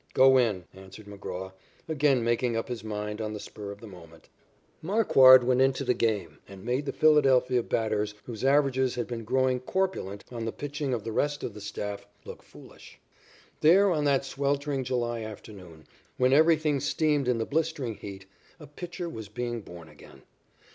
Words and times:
"Go 0.15 0.39
in," 0.39 0.65
answered 0.73 1.05
McGraw, 1.05 1.51
again 1.87 2.23
making 2.23 2.57
up 2.57 2.69
his 2.69 2.83
mind 2.83 3.21
on 3.21 3.33
the 3.33 3.39
spur 3.39 3.69
of 3.71 3.81
the 3.81 3.85
moment. 3.85 4.29
Marquard 4.81 5.43
went 5.43 5.61
into 5.61 5.83
the 5.83 5.93
game 5.93 6.39
and 6.47 6.65
made 6.65 6.87
the 6.87 6.91
Philadelphia 6.91 7.61
batters, 7.61 8.15
whose 8.23 8.43
averages 8.43 8.95
had 8.95 9.05
been 9.05 9.23
growing 9.23 9.59
corpulent 9.59 10.23
on 10.31 10.45
the 10.45 10.51
pitching 10.51 10.91
of 10.91 11.03
the 11.03 11.11
rest 11.11 11.43
of 11.43 11.53
the 11.53 11.61
staff, 11.61 12.07
look 12.25 12.41
foolish. 12.41 12.97
There 13.59 13.91
on 13.91 14.03
that 14.05 14.25
sweltering 14.25 14.83
July 14.83 15.21
afternoon, 15.21 15.85
when 16.17 16.33
everything 16.33 16.79
steamed 16.79 17.27
in 17.27 17.37
the 17.37 17.45
blistering 17.45 17.93
heat, 17.93 18.25
a 18.59 18.65
pitcher 18.65 19.07
was 19.07 19.29
being 19.29 19.61
born 19.61 19.87
again. 19.87 20.23